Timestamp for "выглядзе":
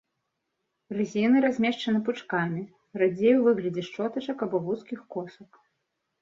3.49-3.83